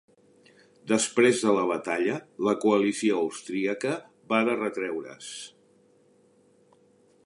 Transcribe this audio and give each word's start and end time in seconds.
Després 0.91 1.43
de 1.47 1.53
la 1.57 1.65
batalla, 1.73 2.15
la 2.49 2.55
coalició 2.65 3.21
austríaca 3.27 3.95
va 4.33 4.43
de 4.51 4.57
retreure's. 4.65 5.31